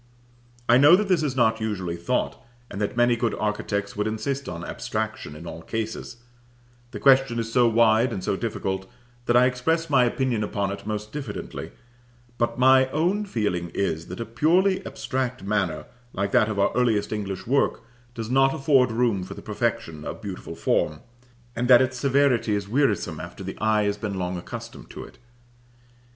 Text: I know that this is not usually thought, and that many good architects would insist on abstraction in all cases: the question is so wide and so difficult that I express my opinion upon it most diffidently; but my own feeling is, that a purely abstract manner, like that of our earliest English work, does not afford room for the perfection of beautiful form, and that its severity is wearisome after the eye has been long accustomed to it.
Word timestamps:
I 0.67 0.79
know 0.79 0.95
that 0.95 1.07
this 1.09 1.21
is 1.21 1.35
not 1.35 1.61
usually 1.61 1.95
thought, 1.95 2.43
and 2.71 2.81
that 2.81 2.97
many 2.97 3.15
good 3.15 3.35
architects 3.35 3.95
would 3.95 4.07
insist 4.07 4.49
on 4.49 4.65
abstraction 4.65 5.35
in 5.35 5.45
all 5.45 5.61
cases: 5.61 6.17
the 6.89 6.99
question 6.99 7.37
is 7.37 7.53
so 7.53 7.67
wide 7.67 8.11
and 8.11 8.23
so 8.23 8.35
difficult 8.35 8.89
that 9.27 9.37
I 9.37 9.45
express 9.45 9.91
my 9.91 10.05
opinion 10.05 10.43
upon 10.43 10.71
it 10.71 10.87
most 10.87 11.11
diffidently; 11.11 11.71
but 12.39 12.57
my 12.57 12.87
own 12.89 13.25
feeling 13.25 13.69
is, 13.75 14.07
that 14.07 14.19
a 14.19 14.25
purely 14.25 14.83
abstract 14.87 15.43
manner, 15.43 15.85
like 16.13 16.31
that 16.31 16.49
of 16.49 16.57
our 16.57 16.71
earliest 16.75 17.11
English 17.13 17.45
work, 17.45 17.83
does 18.15 18.27
not 18.31 18.55
afford 18.55 18.91
room 18.91 19.21
for 19.23 19.35
the 19.35 19.43
perfection 19.43 20.03
of 20.03 20.19
beautiful 20.19 20.55
form, 20.55 21.01
and 21.55 21.67
that 21.67 21.79
its 21.79 21.95
severity 21.99 22.55
is 22.55 22.67
wearisome 22.67 23.19
after 23.19 23.43
the 23.43 23.55
eye 23.59 23.83
has 23.83 23.97
been 23.97 24.15
long 24.17 24.35
accustomed 24.35 24.89
to 24.89 25.03
it. 25.03 25.19